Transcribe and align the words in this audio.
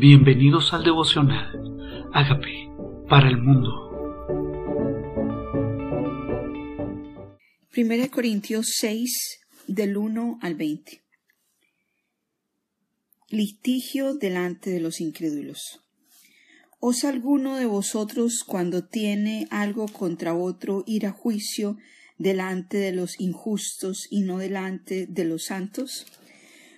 Bienvenidos 0.00 0.72
al 0.72 0.82
devocional. 0.82 2.08
Hágame 2.14 2.72
para 3.06 3.28
el 3.28 3.36
mundo. 3.36 3.68
Primera 7.70 8.08
Corintios 8.08 8.76
6 8.78 9.40
del 9.66 9.98
1 9.98 10.38
al 10.40 10.54
20. 10.54 11.02
Litigio 13.28 14.14
delante 14.14 14.70
de 14.70 14.80
los 14.80 15.02
incrédulos. 15.02 15.82
¿Os 16.78 17.04
alguno 17.04 17.56
de 17.56 17.66
vosotros 17.66 18.42
cuando 18.46 18.86
tiene 18.86 19.48
algo 19.50 19.86
contra 19.86 20.32
otro 20.32 20.82
ir 20.86 21.04
a 21.04 21.12
juicio 21.12 21.76
delante 22.16 22.78
de 22.78 22.92
los 22.92 23.20
injustos 23.20 24.06
y 24.08 24.22
no 24.22 24.38
delante 24.38 25.06
de 25.06 25.24
los 25.26 25.44
santos? 25.44 26.06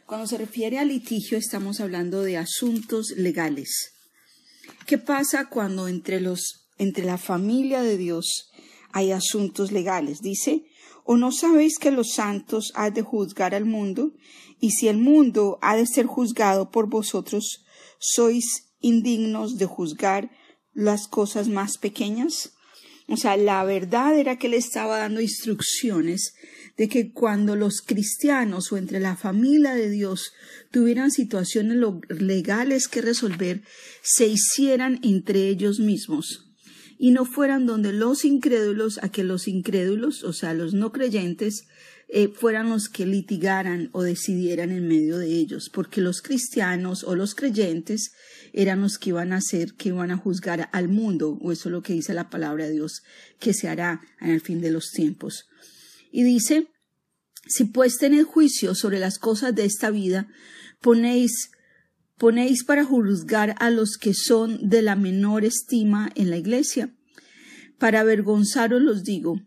Cuando 0.06 0.26
se 0.26 0.36
refiere 0.36 0.78
a 0.78 0.84
litigio 0.84 1.38
estamos 1.38 1.80
hablando 1.80 2.22
de 2.22 2.36
asuntos 2.36 3.12
legales. 3.16 3.92
¿Qué 4.86 4.98
pasa 4.98 5.48
cuando 5.48 5.88
entre 5.88 6.20
los 6.20 6.68
entre 6.78 7.04
la 7.04 7.18
familia 7.18 7.82
de 7.82 7.96
Dios 7.96 8.50
hay 8.92 9.12
asuntos 9.12 9.70
legales? 9.70 10.18
Dice, 10.20 10.64
¿o 11.04 11.16
no 11.16 11.30
sabéis 11.30 11.78
que 11.78 11.92
los 11.92 12.12
santos 12.12 12.72
han 12.74 12.92
de 12.94 13.02
juzgar 13.02 13.54
al 13.54 13.64
mundo? 13.64 14.12
Y 14.60 14.72
si 14.72 14.88
el 14.88 14.98
mundo 14.98 15.58
ha 15.62 15.76
de 15.76 15.86
ser 15.86 16.06
juzgado 16.06 16.70
por 16.70 16.88
vosotros, 16.88 17.64
¿sois 17.98 18.72
indignos 18.80 19.56
de 19.56 19.66
juzgar 19.66 20.30
las 20.72 21.06
cosas 21.06 21.48
más 21.48 21.78
pequeñas? 21.78 22.52
O 23.08 23.16
sea, 23.16 23.36
la 23.36 23.62
verdad 23.64 24.18
era 24.18 24.36
que 24.36 24.48
le 24.48 24.56
estaba 24.56 24.98
dando 24.98 25.20
instrucciones 25.20 26.34
de 26.76 26.88
que 26.88 27.12
cuando 27.12 27.56
los 27.56 27.82
cristianos 27.82 28.72
o 28.72 28.76
entre 28.76 29.00
la 29.00 29.16
familia 29.16 29.74
de 29.74 29.90
Dios 29.90 30.32
tuvieran 30.70 31.10
situaciones 31.10 31.78
legales 32.08 32.88
que 32.88 33.02
resolver, 33.02 33.62
se 34.02 34.26
hicieran 34.26 34.98
entre 35.02 35.48
ellos 35.48 35.80
mismos 35.80 36.52
y 36.98 37.10
no 37.10 37.24
fueran 37.24 37.66
donde 37.66 37.92
los 37.92 38.24
incrédulos, 38.24 39.02
a 39.02 39.08
que 39.08 39.24
los 39.24 39.48
incrédulos, 39.48 40.22
o 40.22 40.32
sea, 40.32 40.54
los 40.54 40.72
no 40.72 40.92
creyentes, 40.92 41.66
eh, 42.08 42.28
fueran 42.28 42.70
los 42.70 42.88
que 42.88 43.06
litigaran 43.06 43.88
o 43.90 44.02
decidieran 44.02 44.70
en 44.70 44.86
medio 44.86 45.18
de 45.18 45.28
ellos, 45.28 45.68
porque 45.68 46.00
los 46.00 46.22
cristianos 46.22 47.02
o 47.02 47.16
los 47.16 47.34
creyentes 47.34 48.12
eran 48.52 48.82
los 48.82 48.98
que 48.98 49.10
iban 49.10 49.32
a 49.32 49.38
hacer, 49.38 49.72
que 49.74 49.88
iban 49.88 50.12
a 50.12 50.16
juzgar 50.16 50.68
al 50.72 50.88
mundo, 50.88 51.38
o 51.40 51.50
eso 51.50 51.70
es 51.70 51.72
lo 51.72 51.82
que 51.82 51.94
dice 51.94 52.14
la 52.14 52.30
palabra 52.30 52.66
de 52.66 52.72
Dios, 52.72 53.02
que 53.40 53.52
se 53.52 53.68
hará 53.68 54.02
en 54.20 54.30
el 54.30 54.40
fin 54.40 54.60
de 54.60 54.70
los 54.70 54.92
tiempos. 54.92 55.46
Y 56.12 56.22
dice, 56.22 56.68
si 57.48 57.64
pues 57.64 57.98
tenéis 57.98 58.26
juicio 58.26 58.76
sobre 58.76 59.00
las 59.00 59.18
cosas 59.18 59.54
de 59.54 59.64
esta 59.64 59.90
vida, 59.90 60.28
ponéis 60.80 61.50
ponéis 62.22 62.62
para 62.62 62.84
juzgar 62.84 63.56
a 63.58 63.68
los 63.68 63.96
que 63.96 64.14
son 64.14 64.68
de 64.68 64.80
la 64.80 64.94
menor 64.94 65.44
estima 65.44 66.08
en 66.14 66.30
la 66.30 66.36
iglesia. 66.36 66.94
Para 67.78 67.98
avergonzaros 67.98 68.80
los 68.80 69.02
digo, 69.02 69.40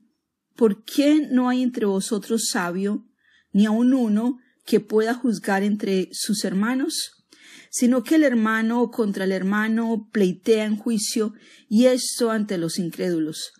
¿por 0.57 0.83
qué 0.83 1.25
no 1.31 1.47
hay 1.47 1.63
entre 1.63 1.85
vosotros 1.85 2.49
sabio, 2.51 3.05
ni 3.53 3.65
aun 3.65 3.93
uno, 3.93 4.39
que 4.65 4.81
pueda 4.81 5.13
juzgar 5.13 5.63
entre 5.63 6.09
sus 6.11 6.43
hermanos? 6.43 7.25
Sino 7.69 8.03
que 8.03 8.15
el 8.15 8.23
hermano 8.23 8.91
contra 8.91 9.23
el 9.23 9.31
hermano 9.31 10.09
pleitea 10.11 10.65
en 10.65 10.75
juicio, 10.75 11.33
y 11.69 11.85
esto 11.85 12.29
ante 12.29 12.57
los 12.57 12.77
incrédulos. 12.77 13.53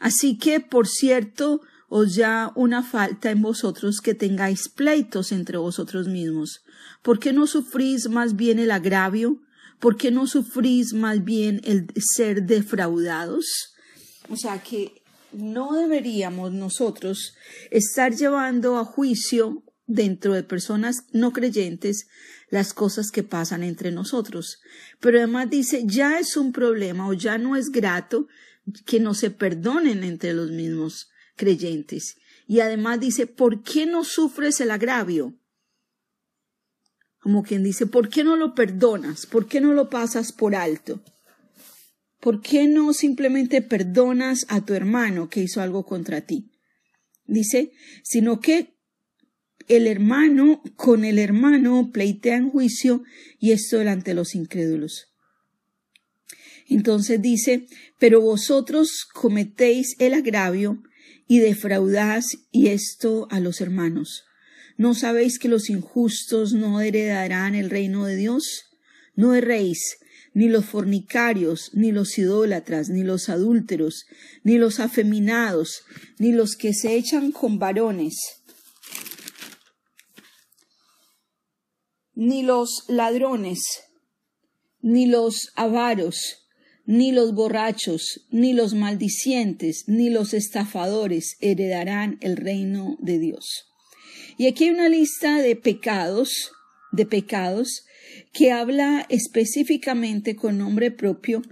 Así 0.00 0.38
que, 0.38 0.60
por 0.60 0.88
cierto, 0.88 1.60
os 1.88 2.14
ya 2.14 2.52
una 2.54 2.82
falta 2.82 3.30
en 3.30 3.42
vosotros 3.42 4.00
que 4.00 4.14
tengáis 4.14 4.68
pleitos 4.68 5.32
entre 5.32 5.58
vosotros 5.58 6.08
mismos. 6.08 6.62
¿Por 7.02 7.18
qué 7.18 7.32
no 7.32 7.46
sufrís 7.46 8.08
más 8.08 8.36
bien 8.36 8.58
el 8.58 8.70
agravio? 8.70 9.40
¿Por 9.78 9.96
qué 9.96 10.10
no 10.10 10.26
sufrís 10.26 10.92
más 10.92 11.22
bien 11.24 11.60
el 11.64 11.86
ser 11.96 12.44
defraudados? 12.44 13.74
O 14.28 14.36
sea 14.36 14.62
que 14.62 15.02
no 15.32 15.74
deberíamos 15.74 16.52
nosotros 16.52 17.34
estar 17.70 18.14
llevando 18.14 18.78
a 18.78 18.84
juicio 18.84 19.62
dentro 19.86 20.34
de 20.34 20.42
personas 20.42 21.04
no 21.12 21.32
creyentes 21.32 22.08
las 22.50 22.72
cosas 22.72 23.10
que 23.10 23.22
pasan 23.22 23.62
entre 23.62 23.92
nosotros. 23.92 24.60
Pero 25.00 25.18
además 25.18 25.50
dice, 25.50 25.82
ya 25.84 26.18
es 26.18 26.36
un 26.36 26.52
problema 26.52 27.08
o 27.08 27.12
ya 27.12 27.38
no 27.38 27.56
es 27.56 27.70
grato 27.70 28.26
que 28.84 28.98
no 28.98 29.14
se 29.14 29.30
perdonen 29.30 30.02
entre 30.02 30.32
los 30.32 30.50
mismos 30.50 31.10
creyentes. 31.36 32.16
Y 32.46 32.60
además 32.60 33.00
dice, 33.00 33.26
¿por 33.26 33.62
qué 33.62 33.86
no 33.86 34.04
sufres 34.04 34.60
el 34.60 34.70
agravio? 34.70 35.38
Como 37.20 37.42
quien 37.42 37.64
dice, 37.64 37.86
¿por 37.86 38.08
qué 38.08 38.24
no 38.24 38.36
lo 38.36 38.54
perdonas? 38.54 39.26
¿Por 39.26 39.46
qué 39.46 39.60
no 39.60 39.72
lo 39.72 39.90
pasas 39.90 40.32
por 40.32 40.54
alto? 40.54 41.02
¿Por 42.20 42.40
qué 42.40 42.66
no 42.66 42.92
simplemente 42.92 43.62
perdonas 43.62 44.46
a 44.48 44.64
tu 44.64 44.74
hermano 44.74 45.28
que 45.28 45.40
hizo 45.40 45.60
algo 45.60 45.84
contra 45.84 46.20
ti? 46.20 46.50
Dice, 47.26 47.72
sino 48.02 48.40
que 48.40 48.76
el 49.68 49.86
hermano 49.86 50.62
con 50.76 51.04
el 51.04 51.18
hermano 51.18 51.90
pleitea 51.92 52.36
en 52.36 52.50
juicio 52.50 53.02
y 53.40 53.52
esto 53.52 53.78
delante 53.78 54.12
de 54.12 54.14
los 54.14 54.34
incrédulos. 54.34 55.08
Entonces 56.68 57.20
dice, 57.20 57.66
pero 57.98 58.20
vosotros 58.20 59.04
cometéis 59.12 59.96
el 59.98 60.14
agravio 60.14 60.82
y 61.26 61.40
defraudás 61.40 62.26
y 62.50 62.68
esto 62.68 63.26
a 63.30 63.40
los 63.40 63.60
hermanos. 63.60 64.24
¿No 64.76 64.94
sabéis 64.94 65.38
que 65.38 65.48
los 65.48 65.70
injustos 65.70 66.52
no 66.52 66.80
heredarán 66.80 67.54
el 67.54 67.70
reino 67.70 68.04
de 68.04 68.16
Dios? 68.16 68.66
No 69.14 69.34
erréis, 69.34 69.96
ni 70.34 70.48
los 70.48 70.66
fornicarios, 70.66 71.70
ni 71.72 71.92
los 71.92 72.18
idólatras, 72.18 72.90
ni 72.90 73.02
los 73.02 73.30
adúlteros, 73.30 74.04
ni 74.44 74.58
los 74.58 74.80
afeminados, 74.80 75.82
ni 76.18 76.32
los 76.32 76.56
que 76.56 76.74
se 76.74 76.94
echan 76.94 77.32
con 77.32 77.58
varones, 77.58 78.42
ni 82.14 82.42
los 82.42 82.84
ladrones, 82.88 83.62
ni 84.82 85.06
los 85.06 85.52
avaros, 85.54 86.45
ni 86.86 87.12
los 87.12 87.34
borrachos, 87.34 88.26
ni 88.30 88.52
los 88.52 88.74
maldicientes, 88.74 89.84
ni 89.88 90.08
los 90.08 90.32
estafadores 90.32 91.36
heredarán 91.40 92.18
el 92.20 92.36
reino 92.36 92.96
de 93.00 93.18
Dios. 93.18 93.66
Y 94.38 94.46
aquí 94.46 94.64
hay 94.64 94.70
una 94.70 94.88
lista 94.88 95.42
de 95.42 95.56
pecados, 95.56 96.52
de 96.92 97.06
pecados, 97.06 97.84
que 98.32 98.52
habla 98.52 99.06
específicamente 99.08 100.36
con 100.36 100.58
nombre 100.58 100.90
propio, 100.90 101.42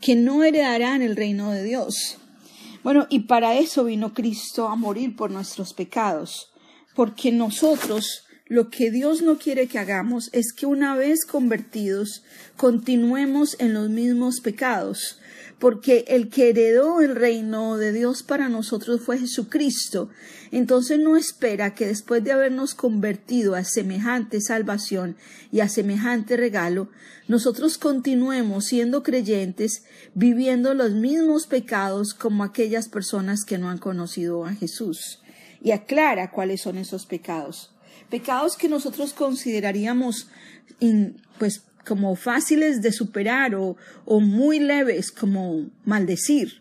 que 0.00 0.14
no 0.14 0.42
heredarán 0.42 1.02
el 1.02 1.16
reino 1.16 1.50
de 1.50 1.64
Dios. 1.64 2.18
Bueno, 2.82 3.06
y 3.10 3.20
para 3.20 3.58
eso 3.58 3.84
vino 3.84 4.14
Cristo 4.14 4.68
a 4.68 4.76
morir 4.76 5.16
por 5.16 5.30
nuestros 5.30 5.74
pecados, 5.74 6.50
porque 6.94 7.32
nosotros 7.32 8.22
lo 8.48 8.70
que 8.70 8.90
Dios 8.90 9.20
no 9.20 9.36
quiere 9.36 9.66
que 9.66 9.78
hagamos 9.78 10.30
es 10.32 10.54
que 10.54 10.64
una 10.64 10.96
vez 10.96 11.26
convertidos 11.26 12.24
continuemos 12.56 13.56
en 13.58 13.74
los 13.74 13.90
mismos 13.90 14.40
pecados, 14.40 15.20
porque 15.58 16.06
el 16.08 16.30
que 16.30 16.48
heredó 16.48 17.02
el 17.02 17.14
reino 17.14 17.76
de 17.76 17.92
Dios 17.92 18.22
para 18.22 18.48
nosotros 18.48 19.02
fue 19.02 19.18
Jesucristo. 19.18 20.08
Entonces 20.50 20.98
no 20.98 21.18
espera 21.18 21.74
que 21.74 21.86
después 21.86 22.24
de 22.24 22.32
habernos 22.32 22.74
convertido 22.74 23.54
a 23.54 23.64
semejante 23.64 24.40
salvación 24.40 25.16
y 25.52 25.60
a 25.60 25.68
semejante 25.68 26.38
regalo, 26.38 26.88
nosotros 27.26 27.76
continuemos 27.76 28.64
siendo 28.64 29.02
creyentes, 29.02 29.82
viviendo 30.14 30.72
los 30.72 30.92
mismos 30.92 31.46
pecados 31.46 32.14
como 32.14 32.44
aquellas 32.44 32.88
personas 32.88 33.44
que 33.44 33.58
no 33.58 33.68
han 33.68 33.78
conocido 33.78 34.46
a 34.46 34.54
Jesús. 34.54 35.20
Y 35.60 35.72
aclara 35.72 36.30
cuáles 36.30 36.62
son 36.62 36.78
esos 36.78 37.04
pecados 37.04 37.72
pecados 38.10 38.56
que 38.56 38.68
nosotros 38.68 39.12
consideraríamos 39.12 40.28
pues 41.38 41.64
como 41.86 42.16
fáciles 42.16 42.82
de 42.82 42.92
superar 42.92 43.54
o, 43.54 43.76
o 44.04 44.20
muy 44.20 44.60
leves 44.60 45.10
como 45.10 45.70
maldecir, 45.84 46.60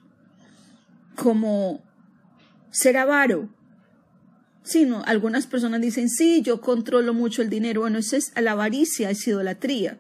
como 1.16 1.84
ser 2.72 2.98
avaro. 2.98 3.50
Sí, 4.64 4.86
no, 4.86 5.04
algunas 5.06 5.48
personas 5.48 5.82
dicen, 5.82 6.10
sí, 6.10 6.42
yo 6.42 6.62
controlo 6.62 7.14
mucho 7.14 7.42
el 7.42 7.50
dinero. 7.50 7.82
Bueno, 7.82 8.00
eso 8.00 8.18
es 8.18 8.34
la 8.36 8.52
avaricia, 8.52 9.10
es 9.10 9.26
idolatría. 9.28 9.98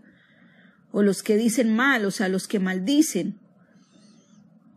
O 0.91 1.03
los 1.03 1.23
que 1.23 1.37
dicen 1.37 1.73
mal, 1.75 2.05
o 2.05 2.11
sea, 2.11 2.27
los 2.27 2.47
que 2.47 2.59
maldicen. 2.59 3.39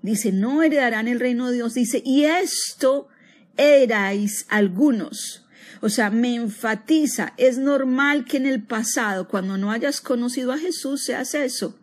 Dice, 0.02 0.32
no 0.32 0.62
heredarán 0.62 1.08
el 1.08 1.20
reino 1.20 1.48
de 1.48 1.56
Dios. 1.56 1.74
Dice, 1.74 2.02
y 2.04 2.24
esto 2.24 3.08
erais 3.56 4.46
algunos. 4.48 5.46
O 5.80 5.88
sea, 5.88 6.10
me 6.10 6.34
enfatiza, 6.34 7.32
es 7.36 7.58
normal 7.58 8.24
que 8.24 8.36
en 8.36 8.46
el 8.46 8.62
pasado, 8.62 9.28
cuando 9.28 9.56
no 9.56 9.70
hayas 9.70 10.00
conocido 10.00 10.52
a 10.52 10.58
Jesús, 10.58 11.04
seas 11.04 11.34
eso, 11.34 11.78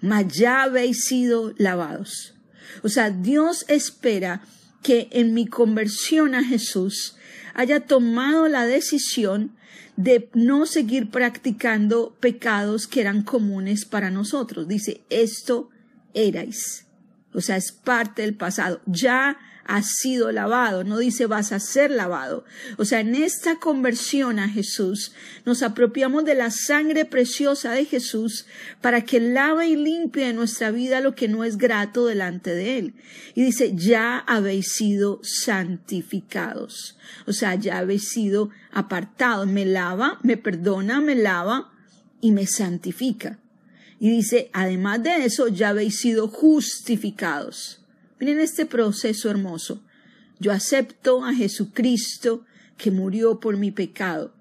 mas 0.00 0.28
ya 0.28 0.62
habéis 0.62 1.04
sido 1.04 1.54
lavados. 1.58 2.34
O 2.82 2.88
sea, 2.88 3.10
Dios 3.10 3.64
espera 3.68 4.42
que 4.82 5.08
en 5.12 5.34
mi 5.34 5.46
conversión 5.46 6.34
a 6.34 6.42
Jesús 6.42 7.16
haya 7.54 7.80
tomado 7.80 8.48
la 8.48 8.66
decisión 8.66 9.54
de 9.96 10.30
no 10.34 10.66
seguir 10.66 11.10
practicando 11.10 12.16
pecados 12.18 12.86
que 12.86 13.00
eran 13.00 13.22
comunes 13.22 13.84
para 13.84 14.10
nosotros. 14.10 14.66
Dice, 14.66 15.02
esto 15.10 15.70
erais. 16.14 16.86
O 17.34 17.40
sea, 17.40 17.56
es 17.56 17.72
parte 17.72 18.22
del 18.22 18.34
pasado. 18.34 18.80
Ya 18.86 19.38
has 19.64 19.96
sido 19.96 20.32
lavado, 20.32 20.84
no 20.84 20.98
dice 20.98 21.26
vas 21.26 21.52
a 21.52 21.60
ser 21.60 21.90
lavado. 21.90 22.44
O 22.78 22.84
sea, 22.84 23.00
en 23.00 23.14
esta 23.14 23.56
conversión 23.56 24.38
a 24.38 24.48
Jesús 24.48 25.12
nos 25.44 25.62
apropiamos 25.62 26.24
de 26.24 26.34
la 26.34 26.50
sangre 26.50 27.04
preciosa 27.04 27.72
de 27.72 27.84
Jesús 27.84 28.46
para 28.80 29.02
que 29.02 29.20
lave 29.20 29.68
y 29.68 29.76
limpie 29.76 30.28
en 30.28 30.36
nuestra 30.36 30.70
vida 30.70 31.00
lo 31.00 31.14
que 31.14 31.28
no 31.28 31.44
es 31.44 31.56
grato 31.58 32.06
delante 32.06 32.54
de 32.54 32.78
Él. 32.78 32.94
Y 33.34 33.44
dice, 33.44 33.72
ya 33.74 34.18
habéis 34.18 34.72
sido 34.72 35.20
santificados. 35.22 36.98
O 37.26 37.32
sea, 37.32 37.54
ya 37.54 37.78
habéis 37.78 38.08
sido 38.08 38.50
apartados. 38.72 39.46
Me 39.46 39.64
lava, 39.64 40.18
me 40.22 40.36
perdona, 40.36 41.00
me 41.00 41.14
lava 41.14 41.72
y 42.20 42.32
me 42.32 42.46
santifica. 42.46 43.38
Y 44.00 44.10
dice, 44.10 44.50
además 44.52 45.02
de 45.02 45.24
eso, 45.24 45.46
ya 45.46 45.68
habéis 45.68 46.00
sido 46.00 46.26
justificados. 46.26 47.81
Miren 48.22 48.38
este 48.38 48.66
proceso 48.66 49.28
hermoso. 49.30 49.82
Yo 50.38 50.52
acepto 50.52 51.24
a 51.24 51.34
Jesucristo 51.34 52.44
que 52.78 52.92
murió 52.92 53.40
por 53.40 53.56
mi 53.56 53.72
pecado. 53.72 54.32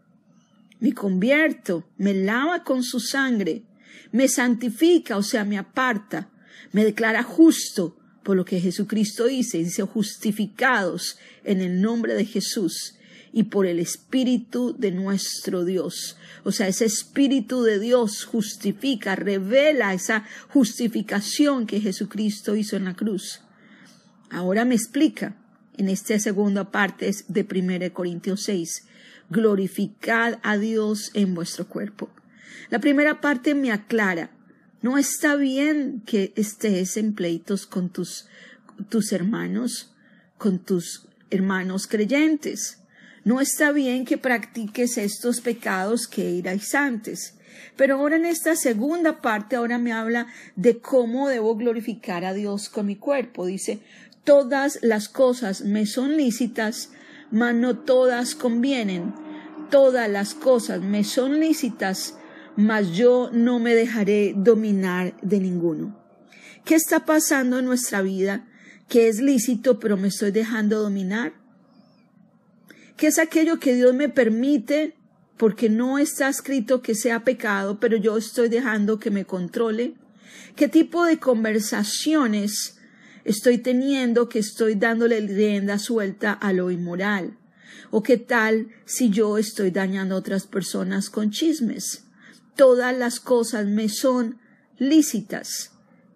Me 0.80 0.94
convierto, 0.94 1.84
me 1.98 2.14
lava 2.14 2.64
con 2.64 2.84
su 2.84 3.00
sangre, 3.00 3.64
me 4.12 4.28
santifica, 4.28 5.18
o 5.18 5.24
sea, 5.24 5.46
me 5.46 5.58
aparta, 5.58 6.30
me 6.72 6.84
declara 6.84 7.24
justo 7.24 7.98
por 8.22 8.36
lo 8.38 8.46
que 8.46 8.60
Jesucristo 8.60 9.28
hizo, 9.28 9.58
dice 9.58 9.82
justificados 9.82 11.18
en 11.44 11.60
el 11.60 11.82
nombre 11.82 12.14
de 12.14 12.26
Jesús 12.26 12.98
y 13.34 13.46
por 13.46 13.66
el 13.66 13.80
Espíritu 13.80 14.76
de 14.78 14.92
nuestro 14.92 15.66
Dios. 15.66 16.18
O 16.44 16.52
sea, 16.52 16.68
ese 16.68 16.86
Espíritu 16.86 17.64
de 17.64 17.80
Dios 17.80 18.26
justifica, 18.26 19.16
revela 19.16 19.96
esa 19.96 20.24
justificación 20.50 21.66
que 21.66 21.82
Jesucristo 21.82 22.56
hizo 22.56 22.76
en 22.76 22.86
la 22.86 22.94
cruz. 22.94 23.42
Ahora 24.32 24.64
me 24.64 24.76
explica 24.76 25.36
en 25.78 25.90
esta 25.90 26.18
segunda 26.18 26.72
parte 26.72 27.12
de 27.28 27.42
1 27.42 27.94
Corintios 27.94 28.44
6, 28.44 28.88
glorificad 29.30 30.40
a 30.42 30.58
Dios 30.58 31.12
en 31.14 31.36
vuestro 31.36 31.68
cuerpo. 31.68 32.10
La 32.70 32.80
primera 32.80 33.20
parte 33.20 33.56
me 33.56 33.74
aclara, 33.74 34.32
no 34.82 34.98
está 34.98 35.36
bien 35.36 36.02
que 36.06 36.32
estés 36.38 36.96
en 36.96 37.14
pleitos 37.14 37.68
con 37.68 37.90
tus, 37.90 38.30
tus 38.88 39.12
hermanos, 39.12 39.94
con 40.38 40.60
tus 40.60 41.10
hermanos 41.30 41.86
creyentes. 41.88 42.80
No 43.26 43.42
está 43.42 43.74
bien 43.74 44.06
que 44.06 44.18
practiques 44.18 44.98
estos 44.98 45.42
pecados 45.42 46.08
que 46.08 46.32
iráis 46.32 46.74
antes. 46.74 47.36
Pero 47.76 47.96
ahora 47.96 48.16
en 48.16 48.26
esta 48.26 48.56
segunda 48.56 49.22
parte, 49.22 49.56
ahora 49.56 49.78
me 49.78 49.92
habla 49.92 50.28
de 50.56 50.80
cómo 50.80 51.28
debo 51.28 51.56
glorificar 51.56 52.26
a 52.26 52.34
Dios 52.34 52.70
con 52.70 52.86
mi 52.88 52.96
cuerpo. 52.96 53.46
Dice, 53.46 53.82
todas 54.24 54.80
las 54.82 55.10
cosas 55.10 55.62
me 55.62 55.86
son 55.86 56.18
lícitas, 56.18 56.92
mas 57.32 57.56
no 57.56 57.78
todas 57.78 58.36
convienen. 58.36 59.14
Todas 59.70 60.10
las 60.10 60.34
cosas 60.34 60.82
me 60.82 61.04
son 61.04 61.40
lícitas, 61.40 62.18
mas 62.56 62.92
yo 62.92 63.30
no 63.32 63.60
me 63.60 63.74
dejaré 63.74 64.34
dominar 64.36 65.16
de 65.22 65.40
ninguno. 65.40 65.98
¿Qué 66.66 66.76
está 66.76 67.06
pasando 67.06 67.60
en 67.60 67.66
nuestra 67.66 68.02
vida? 68.02 68.48
¿Qué 68.90 69.08
es 69.08 69.22
lícito 69.22 69.80
pero 69.80 69.98
me 69.98 70.10
estoy 70.10 70.32
dejando 70.32 70.82
dominar? 70.82 71.34
¿Qué 72.98 73.08
es 73.08 73.18
aquello 73.18 73.60
que 73.60 73.74
Dios 73.74 73.96
me 73.96 74.10
permite 74.10 74.96
porque 75.38 75.70
no 75.70 75.98
está 75.98 76.30
escrito 76.30 76.82
que 76.82 76.94
sea 76.94 77.24
pecado, 77.24 77.80
pero 77.80 77.98
yo 77.98 78.18
estoy 78.18 78.50
dejando 78.50 79.00
que 79.00 79.10
me 79.10 79.26
controle? 79.26 79.96
¿Qué 80.56 80.68
tipo 80.68 81.06
de 81.06 81.18
conversaciones 81.18 82.81
estoy 83.24 83.58
teniendo 83.58 84.30
que 84.30 84.40
estoy 84.40 84.76
dándole 84.76 85.20
rienda 85.22 85.80
suelta 85.80 86.34
a 86.34 86.54
lo 86.54 86.72
inmoral? 86.72 87.38
¿O 87.90 88.04
qué 88.04 88.18
tal 88.18 88.70
si 88.86 89.10
yo 89.10 89.38
estoy 89.38 89.72
dañando 89.72 90.16
a 90.16 90.20
otras 90.20 90.48
personas 90.48 91.10
con 91.10 91.32
chismes? 91.32 92.06
Todas 92.56 92.98
las 92.98 93.20
cosas 93.20 93.66
me 93.66 93.90
son 93.90 94.40
lícitas. 94.78 95.72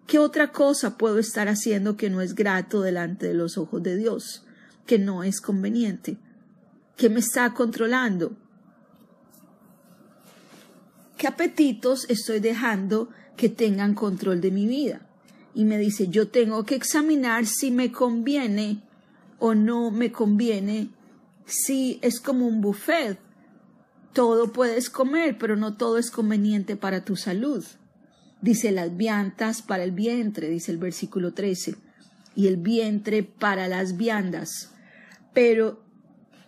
¿Qué 0.06 0.18
otra 0.18 0.52
cosa 0.52 0.96
puedo 0.96 1.18
estar 1.18 1.48
haciendo 1.48 1.96
que 1.96 2.10
no 2.10 2.20
es 2.20 2.34
grato 2.34 2.80
delante 2.80 3.26
de 3.26 3.34
los 3.34 3.58
ojos 3.58 3.82
de 3.82 3.96
Dios? 3.96 4.44
Que 4.86 4.98
no 4.98 5.24
es 5.24 5.40
conveniente. 5.40 6.16
¿Qué 6.96 7.10
me 7.10 7.20
está 7.20 7.52
controlando? 7.52 8.36
¿Qué 11.18 11.26
apetitos 11.26 12.06
estoy 12.08 12.40
dejando 12.40 13.10
que 13.36 13.48
tengan 13.48 13.94
control 13.94 14.40
de 14.40 14.50
mi 14.50 14.66
vida? 14.66 15.06
Y 15.56 15.64
me 15.64 15.78
dice, 15.78 16.08
yo 16.08 16.28
tengo 16.28 16.64
que 16.66 16.74
examinar 16.74 17.46
si 17.46 17.70
me 17.70 17.90
conviene 17.90 18.82
o 19.38 19.54
no 19.54 19.90
me 19.90 20.12
conviene, 20.12 20.90
si 21.46 21.98
es 22.02 22.20
como 22.20 22.46
un 22.46 22.60
buffet. 22.60 23.18
Todo 24.12 24.52
puedes 24.52 24.90
comer, 24.90 25.38
pero 25.38 25.56
no 25.56 25.78
todo 25.78 25.96
es 25.96 26.10
conveniente 26.10 26.76
para 26.76 27.06
tu 27.06 27.16
salud. 27.16 27.64
Dice 28.42 28.70
las 28.70 28.98
viandas 28.98 29.62
para 29.62 29.82
el 29.82 29.92
vientre, 29.92 30.50
dice 30.50 30.72
el 30.72 30.76
versículo 30.76 31.32
13, 31.32 31.76
y 32.34 32.48
el 32.48 32.58
vientre 32.58 33.22
para 33.22 33.66
las 33.66 33.96
viandas. 33.96 34.74
Pero 35.32 35.82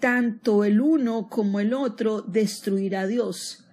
tanto 0.00 0.64
el 0.64 0.82
uno 0.82 1.30
como 1.30 1.60
el 1.60 1.72
otro 1.72 2.20
destruirá 2.20 3.00
a 3.00 3.06
Dios. 3.06 3.64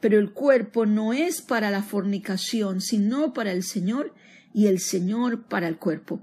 Pero 0.00 0.18
el 0.18 0.32
cuerpo 0.32 0.84
no 0.84 1.14
es 1.14 1.40
para 1.40 1.70
la 1.70 1.82
fornicación, 1.82 2.82
sino 2.82 3.32
para 3.32 3.52
el 3.52 3.62
Señor, 3.62 4.12
y 4.54 4.66
el 4.66 4.80
Señor 4.80 5.42
para 5.42 5.68
el 5.68 5.76
cuerpo. 5.76 6.20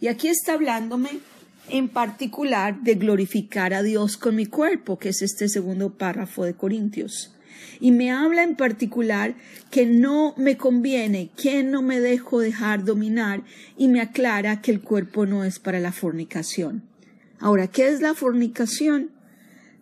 Y 0.00 0.08
aquí 0.08 0.28
está 0.28 0.54
hablándome 0.54 1.20
en 1.68 1.88
particular 1.88 2.82
de 2.82 2.96
glorificar 2.96 3.72
a 3.72 3.82
Dios 3.82 4.16
con 4.16 4.36
mi 4.36 4.46
cuerpo, 4.46 4.98
que 4.98 5.10
es 5.10 5.22
este 5.22 5.48
segundo 5.48 5.96
párrafo 5.96 6.44
de 6.44 6.54
Corintios. 6.54 7.34
Y 7.80 7.92
me 7.92 8.10
habla 8.10 8.42
en 8.42 8.56
particular 8.56 9.34
que 9.70 9.86
no 9.86 10.34
me 10.36 10.56
conviene, 10.56 11.30
que 11.36 11.62
no 11.62 11.82
me 11.82 12.00
dejo 12.00 12.40
dejar 12.40 12.84
dominar, 12.84 13.44
y 13.76 13.88
me 13.88 14.00
aclara 14.00 14.60
que 14.60 14.72
el 14.72 14.80
cuerpo 14.80 15.26
no 15.26 15.44
es 15.44 15.58
para 15.58 15.80
la 15.80 15.92
fornicación. 15.92 16.82
Ahora, 17.38 17.68
¿qué 17.68 17.88
es 17.88 18.00
la 18.00 18.14
fornicación? 18.14 19.10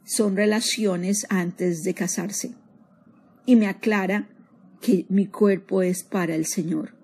Son 0.04 0.37
relaciones 0.37 1.26
antes 1.28 1.82
de 1.82 1.94
casarse. 1.94 2.52
Y 3.46 3.56
me 3.56 3.69
aclara 3.69 4.28
que 4.80 5.06
mi 5.09 5.26
cuerpo 5.26 5.82
es 5.82 6.02
para 6.04 6.35
el 6.35 6.47
Señor 6.47 7.00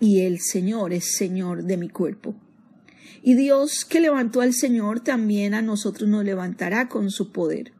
y 0.00 0.20
el 0.20 0.40
Señor 0.40 0.92
es 0.92 1.16
Señor 1.16 1.64
de 1.64 1.76
mi 1.76 1.88
cuerpo. 1.88 2.34
Y 3.22 3.34
Dios 3.34 3.84
que 3.84 4.00
levantó 4.00 4.40
al 4.40 4.52
Señor 4.52 5.00
también 5.00 5.54
a 5.54 5.62
nosotros 5.62 6.08
nos 6.08 6.24
levantará 6.24 6.88
con 6.88 7.10
su 7.10 7.32
poder. 7.32 7.72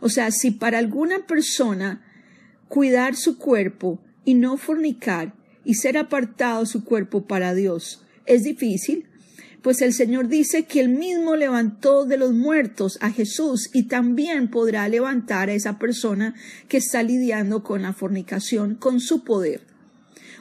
O 0.00 0.08
sea, 0.08 0.30
si 0.30 0.50
para 0.50 0.78
alguna 0.78 1.26
persona 1.26 2.02
cuidar 2.68 3.16
su 3.16 3.38
cuerpo 3.38 4.00
y 4.24 4.34
no 4.34 4.56
fornicar 4.56 5.34
y 5.64 5.74
ser 5.74 5.98
apartado 5.98 6.64
su 6.66 6.84
cuerpo 6.84 7.26
para 7.26 7.54
Dios 7.54 8.02
es 8.24 8.44
difícil, 8.44 9.06
pues 9.66 9.82
el 9.82 9.92
Señor 9.92 10.28
dice 10.28 10.64
que 10.64 10.78
él 10.78 10.88
mismo 10.90 11.34
levantó 11.34 12.04
de 12.04 12.16
los 12.16 12.32
muertos 12.32 12.98
a 13.00 13.10
Jesús 13.10 13.68
y 13.74 13.88
también 13.88 14.48
podrá 14.48 14.88
levantar 14.88 15.48
a 15.48 15.54
esa 15.54 15.76
persona 15.76 16.36
que 16.68 16.76
está 16.76 17.02
lidiando 17.02 17.64
con 17.64 17.82
la 17.82 17.92
fornicación 17.92 18.76
con 18.76 19.00
su 19.00 19.24
poder. 19.24 19.65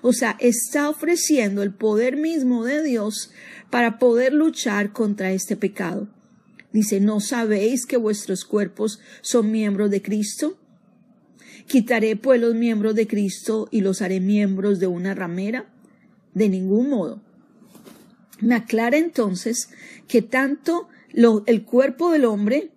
O 0.07 0.13
sea, 0.13 0.38
está 0.39 0.88
ofreciendo 0.88 1.63
el 1.63 1.74
poder 1.74 2.15
mismo 2.15 2.63
de 2.63 2.83
Dios 2.83 3.31
para 3.71 3.97
poder 3.97 4.33
luchar 4.33 4.93
contra 4.93 5.31
este 5.31 5.55
pecado. 5.55 6.07
Dice, 6.71 7.00
¿no 7.00 7.19
sabéis 7.19 7.88
que 7.88 7.97
vuestros 7.97 8.45
cuerpos 8.45 9.00
son 9.24 9.50
miembros 9.50 9.89
de 9.89 10.03
Cristo? 10.03 10.59
¿Quitaré 11.65 12.15
pues 12.17 12.39
los 12.39 12.53
miembros 12.53 12.93
de 12.93 13.07
Cristo 13.07 13.67
y 13.71 13.81
los 13.81 14.03
haré 14.03 14.19
miembros 14.19 14.79
de 14.79 14.85
una 14.85 15.15
ramera? 15.15 15.74
De 16.35 16.50
ningún 16.50 16.91
modo. 16.91 17.24
Me 18.41 18.53
aclara 18.53 18.97
entonces 18.97 19.69
que 20.07 20.21
tanto 20.21 20.88
el 21.47 21.65
cuerpo 21.65 22.12
del 22.12 22.25
hombre 22.25 22.69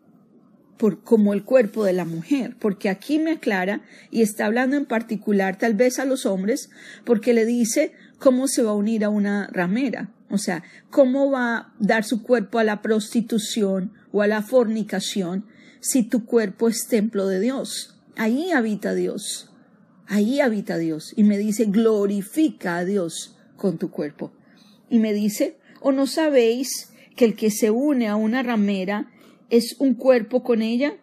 como 1.05 1.33
el 1.33 1.45
cuerpo 1.45 1.85
de 1.85 1.93
la 1.93 2.05
mujer, 2.05 2.57
porque 2.59 2.89
aquí 2.89 3.19
me 3.19 3.33
aclara 3.33 3.83
y 4.11 4.23
está 4.23 4.47
hablando 4.47 4.77
en 4.77 4.87
particular 4.87 5.59
tal 5.59 5.75
vez 5.75 5.99
a 5.99 6.05
los 6.05 6.25
hombres, 6.25 6.71
porque 7.05 7.35
le 7.35 7.45
dice 7.45 7.93
cómo 8.19 8.49
se 8.49 8.63
va 8.63 8.71
a 8.71 8.75
unir 8.75 9.05
a 9.05 9.09
una 9.09 9.49
ramera, 9.53 10.11
o 10.31 10.39
sea, 10.39 10.63
cómo 10.91 11.31
va 11.31 11.57
a 11.57 11.75
dar 11.79 12.05
su 12.05 12.23
cuerpo 12.23 12.59
a 12.59 12.65
la 12.65 12.83
prostitución 12.83 13.93
o 14.13 14.23
a 14.23 14.27
la 14.27 14.43
fornicación 14.43 15.47
si 15.81 16.03
tu 16.03 16.25
cuerpo 16.25 16.69
es 16.69 16.87
templo 16.87 17.27
de 17.27 17.41
Dios. 17.41 17.97
Ahí 18.17 18.51
habita 18.51 18.95
Dios, 18.95 19.51
ahí 20.07 20.41
habita 20.41 20.77
Dios. 20.77 21.13
Y 21.17 21.25
me 21.25 21.39
dice, 21.39 21.67
glorifica 21.67 22.77
a 22.79 22.85
Dios 22.85 23.37
con 23.57 23.79
tu 23.79 23.91
cuerpo. 23.91 24.33
Y 24.91 24.99
me 24.99 25.13
dice, 25.13 25.57
¿o 25.81 25.93
no 25.93 26.07
sabéis 26.07 26.91
que 27.17 27.25
el 27.25 27.37
que 27.37 27.51
se 27.51 27.71
une 27.71 28.09
a 28.09 28.17
una 28.17 28.43
ramera 28.43 29.11
es 29.51 29.77
un 29.79 29.95
cuerpo 29.95 30.43
con 30.43 30.63
ella, 30.63 30.97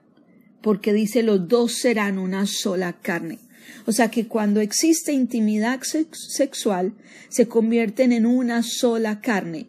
porque 0.61 0.93
dice 0.93 1.23
los 1.23 1.47
dos 1.47 1.73
serán 1.73 2.17
una 2.17 2.45
sola 2.45 2.93
carne. 2.93 3.39
O 3.85 3.91
sea 3.91 4.09
que 4.09 4.27
cuando 4.27 4.61
existe 4.61 5.13
intimidad 5.13 5.81
sexual, 6.11 6.93
se 7.29 7.47
convierten 7.47 8.11
en 8.11 8.25
una 8.25 8.63
sola 8.63 9.21
carne. 9.21 9.67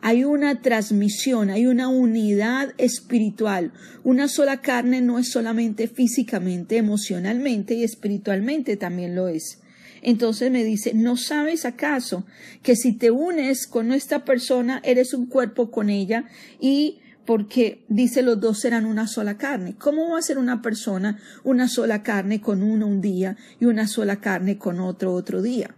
Hay 0.00 0.24
una 0.24 0.62
transmisión, 0.62 1.50
hay 1.50 1.66
una 1.66 1.88
unidad 1.88 2.72
espiritual. 2.78 3.72
Una 4.04 4.28
sola 4.28 4.60
carne 4.60 5.00
no 5.00 5.18
es 5.18 5.30
solamente 5.30 5.88
físicamente, 5.88 6.76
emocionalmente 6.76 7.74
y 7.74 7.84
espiritualmente 7.84 8.76
también 8.76 9.14
lo 9.14 9.28
es. 9.28 9.58
Entonces 10.00 10.52
me 10.52 10.62
dice, 10.62 10.94
¿no 10.94 11.16
sabes 11.16 11.64
acaso 11.64 12.24
que 12.62 12.76
si 12.76 12.92
te 12.92 13.10
unes 13.10 13.66
con 13.66 13.92
esta 13.92 14.24
persona, 14.24 14.80
eres 14.84 15.12
un 15.12 15.26
cuerpo 15.26 15.70
con 15.72 15.90
ella 15.90 16.26
y 16.60 17.00
porque 17.28 17.84
dice 17.90 18.22
los 18.22 18.40
dos 18.40 18.58
serán 18.58 18.86
una 18.86 19.06
sola 19.06 19.36
carne. 19.36 19.76
¿Cómo 19.76 20.08
va 20.08 20.18
a 20.18 20.22
ser 20.22 20.38
una 20.38 20.62
persona 20.62 21.20
una 21.44 21.68
sola 21.68 22.02
carne 22.02 22.40
con 22.40 22.62
uno 22.62 22.86
un 22.86 23.02
día 23.02 23.36
y 23.60 23.66
una 23.66 23.86
sola 23.86 24.18
carne 24.18 24.56
con 24.56 24.80
otro 24.80 25.12
otro 25.12 25.42
día? 25.42 25.76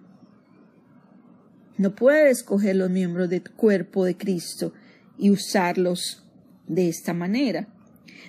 No 1.76 1.96
puedes 1.96 2.38
escoger 2.38 2.76
los 2.76 2.88
miembros 2.88 3.28
del 3.30 3.42
cuerpo 3.50 4.04
de 4.04 4.16
Cristo 4.16 4.74
y 5.18 5.30
usarlos 5.30 6.24
de 6.68 6.88
esta 6.88 7.14
manera. 7.14 7.66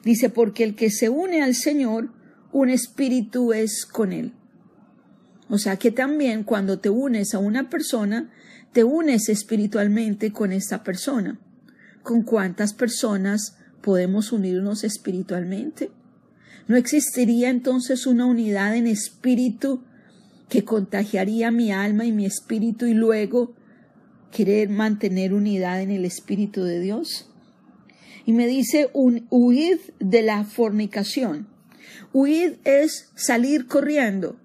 Dice, 0.03 0.29
porque 0.29 0.63
el 0.63 0.73
que 0.73 0.89
se 0.89 1.09
une 1.09 1.43
al 1.43 1.53
Señor, 1.53 2.11
un 2.51 2.71
espíritu 2.71 3.53
es 3.53 3.85
con 3.85 4.13
él. 4.13 4.33
O 5.47 5.59
sea 5.59 5.75
que 5.75 5.91
también 5.91 6.43
cuando 6.43 6.79
te 6.79 6.89
unes 6.89 7.35
a 7.35 7.37
una 7.37 7.69
persona, 7.69 8.31
te 8.73 8.83
unes 8.83 9.29
espiritualmente 9.29 10.31
con 10.31 10.51
esta 10.51 10.83
persona 10.83 11.39
con 12.03 12.23
cuántas 12.23 12.73
personas 12.73 13.57
podemos 13.81 14.31
unirnos 14.31 14.83
espiritualmente. 14.83 15.91
¿No 16.67 16.77
existiría 16.77 17.49
entonces 17.49 18.05
una 18.05 18.25
unidad 18.25 18.75
en 18.75 18.87
espíritu 18.87 19.83
que 20.49 20.63
contagiaría 20.63 21.51
mi 21.51 21.71
alma 21.71 22.05
y 22.05 22.11
mi 22.11 22.25
espíritu 22.25 22.85
y 22.85 22.93
luego 22.93 23.53
querer 24.31 24.69
mantener 24.69 25.33
unidad 25.33 25.81
en 25.81 25.91
el 25.91 26.05
espíritu 26.05 26.63
de 26.63 26.79
Dios? 26.79 27.29
Y 28.25 28.33
me 28.33 28.47
dice 28.47 28.89
un 28.93 29.27
huid 29.29 29.77
de 29.99 30.21
la 30.21 30.43
fornicación. 30.43 31.47
Huid 32.13 32.53
es 32.63 33.09
salir 33.15 33.67
corriendo. 33.67 34.37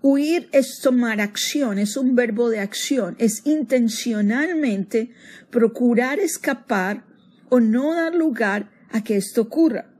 Huir 0.00 0.48
es 0.52 0.80
tomar 0.80 1.20
acción, 1.20 1.78
es 1.78 1.96
un 1.96 2.14
verbo 2.14 2.50
de 2.50 2.60
acción, 2.60 3.16
es 3.18 3.42
intencionalmente 3.44 5.10
procurar 5.50 6.20
escapar 6.20 7.04
o 7.48 7.58
no 7.58 7.94
dar 7.94 8.14
lugar 8.14 8.70
a 8.90 9.02
que 9.02 9.16
esto 9.16 9.42
ocurra. 9.42 9.90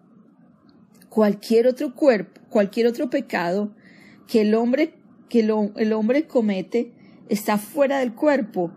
Cualquier 1.08 1.66
otro 1.66 1.94
cuerpo, 1.94 2.40
cualquier 2.48 2.86
otro 2.86 3.10
pecado 3.10 3.74
que 4.28 4.42
el 4.42 4.54
hombre, 4.54 4.94
que 5.28 5.40
el 5.40 5.92
hombre 5.92 6.26
comete 6.26 6.92
está 7.28 7.58
fuera 7.58 7.98
del 7.98 8.14
cuerpo, 8.14 8.72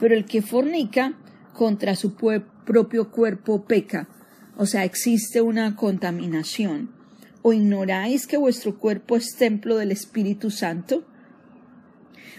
pero 0.00 0.14
el 0.14 0.24
que 0.24 0.42
fornica 0.42 1.16
contra 1.52 1.94
su 1.94 2.16
propio 2.16 3.12
cuerpo 3.12 3.64
peca. 3.64 4.08
O 4.56 4.66
sea, 4.66 4.84
existe 4.84 5.40
una 5.40 5.76
contaminación. 5.76 6.90
¿O 7.46 7.52
ignoráis 7.52 8.26
que 8.26 8.38
vuestro 8.38 8.78
cuerpo 8.78 9.16
es 9.16 9.36
templo 9.36 9.76
del 9.76 9.92
Espíritu 9.92 10.50
Santo? 10.50 11.04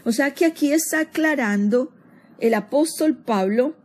O 0.03 0.11
sea 0.11 0.33
que 0.33 0.45
aquí 0.45 0.71
está 0.71 1.01
aclarando 1.01 1.93
el 2.39 2.55
apóstol 2.55 3.15
Pablo 3.15 3.75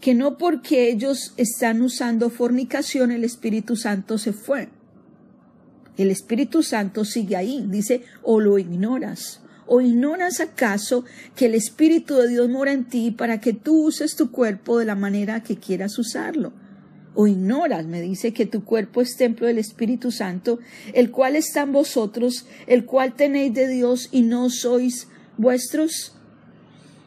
que 0.00 0.14
no 0.14 0.38
porque 0.38 0.88
ellos 0.88 1.34
están 1.36 1.82
usando 1.82 2.30
fornicación 2.30 3.10
el 3.10 3.24
Espíritu 3.24 3.76
Santo 3.76 4.16
se 4.16 4.32
fue. 4.32 4.70
El 5.98 6.10
Espíritu 6.10 6.62
Santo 6.62 7.04
sigue 7.04 7.36
ahí, 7.36 7.62
dice, 7.68 8.04
o 8.22 8.40
lo 8.40 8.58
ignoras. 8.58 9.42
¿O 9.66 9.82
ignoras 9.82 10.40
acaso 10.40 11.04
que 11.36 11.44
el 11.44 11.56
Espíritu 11.56 12.14
de 12.16 12.28
Dios 12.28 12.48
mora 12.48 12.72
en 12.72 12.86
ti 12.86 13.10
para 13.10 13.38
que 13.38 13.52
tú 13.52 13.84
uses 13.84 14.16
tu 14.16 14.30
cuerpo 14.30 14.78
de 14.78 14.86
la 14.86 14.94
manera 14.94 15.42
que 15.42 15.56
quieras 15.56 15.98
usarlo? 15.98 16.54
¿O 17.14 17.26
ignoras, 17.26 17.86
me 17.86 18.00
dice, 18.00 18.32
que 18.32 18.46
tu 18.46 18.64
cuerpo 18.64 19.00
es 19.00 19.16
templo 19.16 19.46
del 19.46 19.58
Espíritu 19.58 20.12
Santo, 20.12 20.60
el 20.92 21.10
cual 21.10 21.34
está 21.34 21.62
en 21.62 21.72
vosotros, 21.72 22.46
el 22.66 22.84
cual 22.84 23.14
tenéis 23.14 23.52
de 23.52 23.66
Dios 23.66 24.08
y 24.12 24.22
no 24.22 24.48
sois 24.48 25.08
vuestros? 25.36 26.14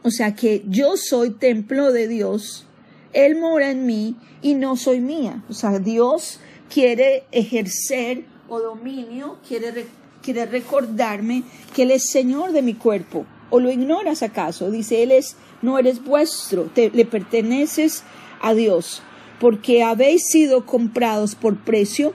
O 0.04 0.12
sea 0.12 0.36
que 0.36 0.64
yo 0.68 0.98
soy 0.98 1.32
templo 1.32 1.94
de 1.94 2.10
Dios, 2.10 2.66
Él 3.14 3.40
mora 3.40 3.72
en 3.72 3.86
mí 3.86 4.18
y 4.42 4.56
no 4.56 4.76
soy 4.76 5.00
mía. 5.00 5.44
O 5.50 5.54
sea, 5.54 5.80
Dios 5.80 6.40
quiere 6.70 7.24
ejercer 7.32 8.26
o 8.50 8.60
dominio, 8.60 9.38
quiere, 9.48 9.86
quiere 10.22 10.46
recordarme 10.46 11.44
que 11.74 11.84
Él 11.84 11.92
es 11.92 12.10
Señor 12.10 12.52
de 12.52 12.62
mi 12.62 12.74
cuerpo. 12.74 13.26
¿O 13.50 13.60
lo 13.60 13.72
ignoras 13.72 14.24
acaso? 14.24 14.70
Dice, 14.72 15.04
Él 15.04 15.12
es, 15.12 15.38
no 15.62 15.80
eres 15.80 16.04
vuestro, 16.04 16.64
te, 16.64 16.90
le 16.90 17.06
perteneces 17.06 18.04
a 18.42 18.54
Dios, 18.54 19.02
porque 19.44 19.84
habéis 19.84 20.28
sido 20.28 20.66
comprados 20.66 21.36
por 21.36 21.58
precio. 21.58 22.14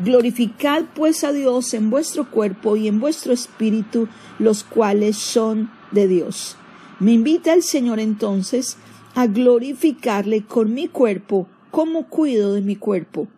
Glorificad 0.00 0.82
pues 0.92 1.22
a 1.22 1.30
Dios 1.30 1.72
en 1.72 1.88
vuestro 1.88 2.28
cuerpo 2.28 2.74
y 2.74 2.88
en 2.88 2.98
vuestro 2.98 3.32
espíritu, 3.32 4.08
los 4.40 4.64
cuales 4.64 5.16
son 5.16 5.70
de 5.92 6.08
Dios. 6.08 6.56
Me 6.98 7.12
invita 7.12 7.54
el 7.54 7.62
Señor 7.62 8.00
entonces 8.00 8.76
a 9.14 9.28
glorificarle 9.28 10.46
con 10.46 10.74
mi 10.74 10.88
cuerpo, 10.88 11.46
cómo 11.70 12.08
cuido 12.08 12.54
de 12.54 12.62
mi 12.62 12.74
cuerpo, 12.74 13.28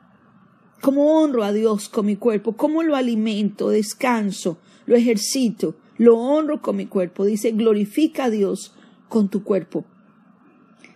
cómo 0.80 1.20
honro 1.20 1.44
a 1.44 1.52
Dios 1.52 1.90
con 1.90 2.06
mi 2.06 2.16
cuerpo, 2.16 2.56
cómo 2.56 2.82
lo 2.82 2.96
alimento, 2.96 3.68
descanso, 3.68 4.56
lo 4.86 4.96
ejercito, 4.96 5.74
lo 5.98 6.16
honro 6.16 6.62
con 6.62 6.76
mi 6.76 6.86
cuerpo. 6.86 7.26
Dice, 7.26 7.50
glorifica 7.50 8.24
a 8.24 8.30
Dios 8.30 8.72
con 9.10 9.28
tu 9.28 9.42
cuerpo. 9.42 9.84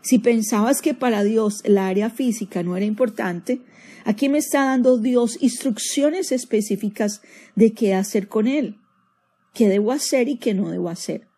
Si 0.02 0.18
pensabas 0.18 0.80
que 0.80 0.94
para 0.94 1.24
Dios 1.24 1.62
la 1.66 1.88
área 1.88 2.08
física 2.08 2.62
no 2.62 2.76
era 2.76 2.86
importante, 2.86 3.60
aquí 4.04 4.28
me 4.28 4.38
está 4.38 4.64
dando 4.64 4.98
Dios 4.98 5.36
instrucciones 5.42 6.32
específicas 6.32 7.20
de 7.54 7.72
qué 7.72 7.94
hacer 7.94 8.28
con 8.28 8.46
Él, 8.46 8.78
qué 9.52 9.68
debo 9.68 9.92
hacer 9.92 10.28
y 10.28 10.36
qué 10.36 10.54
no 10.54 10.70
debo 10.70 10.88
hacer. 10.88 11.28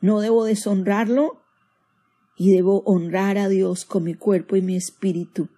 No 0.00 0.20
debo 0.20 0.44
deshonrarlo 0.44 1.40
y 2.36 2.50
debo 2.50 2.82
honrar 2.84 3.38
a 3.38 3.48
Dios 3.48 3.84
con 3.84 4.04
mi 4.04 4.14
cuerpo 4.14 4.56
y 4.56 4.62
mi 4.62 4.76
espíritu, 4.76 5.48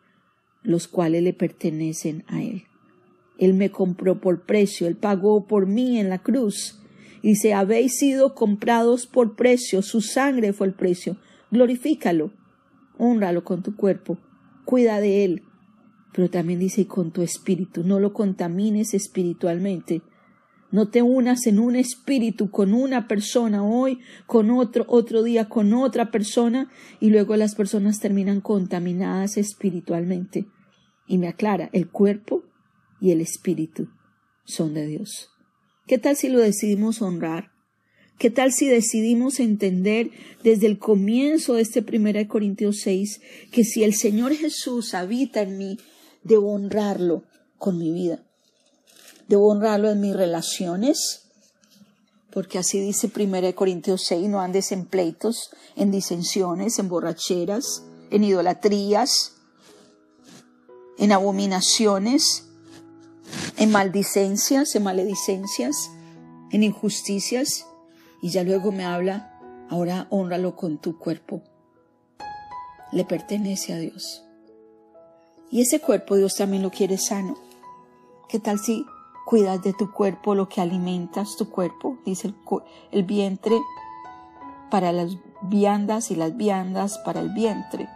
los 0.63 0.87
cuales 0.87 1.23
le 1.23 1.33
pertenecen 1.33 2.25
a 2.29 2.43
Él. 2.43 2.65
Él 3.39 3.55
me 3.55 3.71
compró 3.71 4.21
por 4.21 4.45
precio, 4.45 4.87
Él 4.87 4.97
pagó 4.97 5.47
por 5.47 5.67
mí 5.67 5.99
en 5.99 6.09
la 6.09 6.23
cruz. 6.23 6.79
Dice, 7.23 7.55
habéis 7.55 7.97
sido 7.99 8.35
comprados 8.35 9.07
por 9.07 9.35
precio, 9.35 9.83
su 9.83 10.03
sangre 10.03 10.53
fue 10.53 10.69
el 10.69 10.75
precio. 10.75 11.17
Glorifícalo, 11.51 12.33
honralo 12.99 13.45
con 13.45 13.63
tu 13.63 13.77
cuerpo, 13.77 14.19
cuida 14.65 15.01
de 15.01 15.25
Él. 15.25 15.43
Pero 16.13 16.31
también 16.31 16.61
dice, 16.61 16.87
con 16.87 17.11
tu 17.11 17.23
espíritu, 17.23 17.83
no 17.85 17.99
lo 17.99 18.13
contamines 18.13 18.95
espiritualmente, 18.95 20.03
no 20.71 20.89
te 20.89 21.03
unas 21.03 21.47
en 21.47 21.61
un 21.61 21.77
espíritu 21.77 22.51
con 22.51 22.75
una 22.75 23.07
persona 23.07 23.63
hoy, 23.63 24.01
con 24.27 24.51
otro, 24.51 24.85
otro 24.89 25.23
día 25.23 25.49
con 25.49 25.73
otra 25.73 26.11
persona, 26.11 26.69
y 26.99 27.11
luego 27.11 27.37
las 27.37 27.55
personas 27.55 28.01
terminan 28.01 28.41
contaminadas 28.41 29.37
espiritualmente. 29.37 30.47
Y 31.07 31.19
me 31.19 31.29
aclara, 31.29 31.71
el 31.73 31.89
cuerpo 31.89 32.43
y 33.01 33.13
el 33.13 33.21
espíritu 33.21 33.89
son 34.45 34.75
de 34.75 34.87
Dios. 34.87 35.31
¿Qué 35.87 35.99
tal 35.99 36.17
si 36.17 36.29
lo 36.29 36.41
decidimos 36.41 37.03
honrar? 37.03 37.54
¿Qué 38.19 38.31
tal 38.31 38.53
si 38.53 38.69
decidimos 38.69 39.41
entender 39.41 40.11
desde 40.43 40.67
el 40.67 40.79
comienzo 40.79 41.55
de 41.55 41.63
este 41.63 41.81
1 41.81 42.29
Corintios 42.29 42.81
6 42.81 43.21
que 43.51 43.65
si 43.65 43.83
el 43.83 43.95
Señor 43.95 44.35
Jesús 44.35 44.95
habita 44.95 45.43
en 45.43 45.59
mí, 45.59 45.79
debo 46.23 46.53
honrarlo 46.53 47.25
con 47.59 47.77
mi 47.77 47.93
vida? 47.93 48.25
Debo 49.27 49.49
honrarlo 49.49 49.91
en 49.91 50.01
mis 50.01 50.15
relaciones, 50.15 51.23
porque 52.31 52.59
así 52.59 52.79
dice 52.81 53.11
1 53.15 53.55
Corintios 53.55 54.05
6, 54.05 54.29
no 54.29 54.41
andes 54.41 54.71
en 54.71 54.87
pleitos, 54.87 55.51
en 55.77 55.91
disensiones, 55.91 56.79
en 56.79 56.89
borracheras, 56.89 57.83
en 58.11 58.23
idolatrías, 58.23 59.33
en 60.99 61.11
abominaciones, 61.11 62.45
en 63.57 63.73
maldicencias, 63.73 64.75
en 64.77 64.85
maledicencias, 64.85 65.91
en 66.53 66.63
injusticias. 66.63 67.67
Y 68.25 68.31
ya 68.31 68.43
luego 68.43 68.73
me 68.73 68.87
habla, 68.87 69.39
ahora 69.69 70.07
honralo 70.09 70.57
con 70.57 70.79
tu 70.79 70.99
cuerpo. 70.99 71.43
Le 72.91 73.05
pertenece 73.05 73.75
a 73.75 73.77
Dios. 73.77 74.25
Y 75.51 75.61
ese 75.61 75.79
cuerpo 75.79 76.17
Dios 76.17 76.35
también 76.35 76.63
lo 76.63 76.71
quiere 76.71 76.97
sano. 76.97 77.37
¿Qué 78.31 78.41
tal 78.41 78.59
si 78.59 78.87
cuidas 79.27 79.63
de 79.63 79.75
tu 79.75 79.93
cuerpo, 79.93 80.35
lo 80.35 80.49
que 80.49 80.63
alimentas 80.63 81.37
tu 81.37 81.51
cuerpo, 81.51 81.99
dice 82.07 82.33
el, 82.93 83.03
vientre 83.03 83.61
para 84.71 84.91
las 84.91 85.19
viandas 85.43 86.11
y 86.11 86.17
las 86.17 86.35
viandas 86.35 86.97
para 87.05 87.21
el 87.21 87.29
vientre. 87.29 87.91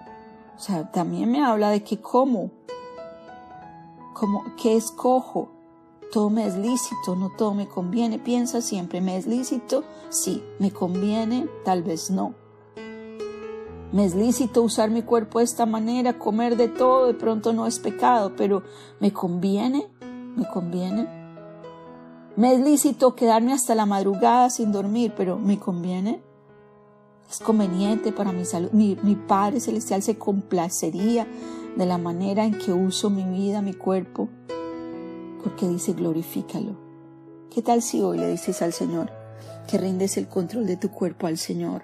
O 0.58 0.60
sea, 0.60 0.92
también 0.92 1.32
me 1.32 1.42
habla 1.42 1.70
de 1.70 1.82
que 1.82 2.02
como, 2.02 2.50
como, 4.12 4.44
que 4.56 4.76
escojo, 4.76 5.48
Todo 6.12 6.30
me 6.30 6.46
es 6.46 6.56
lícito, 6.56 7.16
no 7.16 7.30
todo 7.30 7.52
me 7.52 7.68
conviene. 7.68 8.18
Piensa 8.18 8.62
siempre, 8.62 9.00
¿me 9.00 9.16
es 9.16 9.26
lícito? 9.26 9.84
Sí, 10.08 10.42
me 10.58 10.70
conviene, 10.70 11.48
tal 11.64 11.82
vez 11.82 12.10
no. 12.10 12.34
Me 13.92 14.04
es 14.04 14.14
lícito 14.14 14.62
usar 14.62 14.90
mi 14.90 15.02
cuerpo 15.02 15.38
de 15.38 15.44
esta 15.44 15.66
manera, 15.66 16.18
comer 16.18 16.56
de 16.56 16.68
todo, 16.68 17.06
de 17.06 17.14
pronto 17.14 17.52
no 17.52 17.66
es 17.66 17.78
pecado, 17.78 18.32
pero 18.36 18.62
¿me 19.00 19.12
conviene? 19.12 19.88
¿Me 20.36 20.46
conviene? 20.46 21.08
Me 22.36 22.54
es 22.54 22.60
lícito 22.60 23.14
quedarme 23.14 23.52
hasta 23.52 23.74
la 23.74 23.84
madrugada 23.84 24.48
sin 24.48 24.72
dormir, 24.72 25.12
pero 25.16 25.38
¿me 25.38 25.58
conviene? 25.58 26.22
Es 27.30 27.40
conveniente 27.40 28.12
para 28.12 28.32
mi 28.32 28.44
salud. 28.44 28.70
Mi, 28.72 28.96
mi 29.02 29.14
Padre 29.14 29.60
Celestial 29.60 30.02
se 30.02 30.16
complacería 30.16 31.26
de 31.76 31.86
la 31.86 31.98
manera 31.98 32.44
en 32.44 32.58
que 32.58 32.72
uso 32.72 33.10
mi 33.10 33.24
vida, 33.24 33.60
mi 33.60 33.74
cuerpo, 33.74 34.28
porque 35.42 35.68
dice 35.68 35.92
glorifícalo. 35.92 36.76
¿Qué 37.52 37.62
tal 37.62 37.82
si 37.82 38.02
hoy 38.02 38.18
le 38.18 38.28
dices 38.28 38.62
al 38.62 38.72
Señor 38.72 39.10
que 39.66 39.78
rindes 39.78 40.16
el 40.16 40.28
control 40.28 40.66
de 40.66 40.76
tu 40.76 40.90
cuerpo 40.90 41.26
al 41.26 41.38
Señor? 41.38 41.82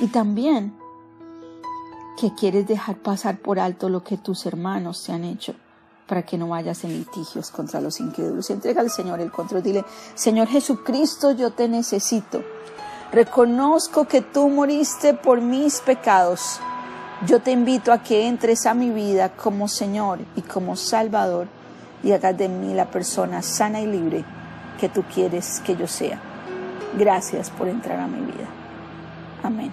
Y 0.00 0.06
también 0.08 0.74
que 2.18 2.34
quieres 2.34 2.66
dejar 2.66 2.96
pasar 2.98 3.38
por 3.38 3.58
alto 3.58 3.88
lo 3.88 4.04
que 4.04 4.16
tus 4.16 4.46
hermanos 4.46 5.04
te 5.04 5.12
han 5.12 5.24
hecho 5.24 5.54
para 6.06 6.22
que 6.22 6.36
no 6.36 6.48
vayas 6.48 6.84
en 6.84 6.92
litigios 6.92 7.50
contra 7.50 7.80
los 7.80 7.98
incrédulos. 8.00 8.50
Entrega 8.50 8.80
al 8.80 8.90
Señor 8.90 9.20
el 9.20 9.30
control. 9.30 9.62
Dile, 9.62 9.84
Señor 10.14 10.48
Jesucristo, 10.48 11.32
yo 11.32 11.52
te 11.52 11.68
necesito. 11.68 12.42
Reconozco 13.12 14.06
que 14.06 14.20
tú 14.20 14.48
moriste 14.48 15.14
por 15.14 15.40
mis 15.40 15.80
pecados. 15.80 16.60
Yo 17.26 17.40
te 17.40 17.52
invito 17.52 17.92
a 17.92 18.02
que 18.02 18.26
entres 18.26 18.66
a 18.66 18.74
mi 18.74 18.90
vida 18.90 19.36
como 19.36 19.68
Señor 19.68 20.18
y 20.36 20.42
como 20.42 20.76
Salvador 20.76 21.48
y 22.02 22.12
hagas 22.12 22.36
de 22.36 22.48
mí 22.48 22.74
la 22.74 22.86
persona 22.86 23.42
sana 23.42 23.80
y 23.80 23.86
libre 23.86 24.24
que 24.80 24.88
tú 24.88 25.02
quieres 25.14 25.60
que 25.64 25.76
yo 25.76 25.86
sea. 25.86 26.20
Gracias 26.98 27.50
por 27.50 27.68
entrar 27.68 28.00
a 28.00 28.06
mi 28.06 28.20
vida. 28.20 28.48
Amén. 29.42 29.72